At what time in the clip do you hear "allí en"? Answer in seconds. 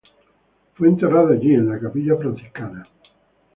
1.27-1.69